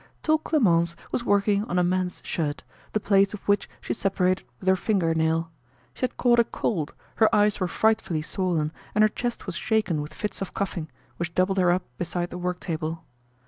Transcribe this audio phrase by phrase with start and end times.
[0.23, 2.63] Tall Clemence was working on a man's shirt,
[2.93, 5.51] the plaits of which she separated with her finger nail.
[5.93, 10.01] She had caught a cold, her eyes were frightfully swollen and her chest was shaken
[10.01, 13.03] with fits of coughing, which doubled her up beside the work table.